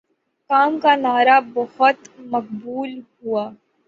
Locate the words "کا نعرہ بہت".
0.79-1.97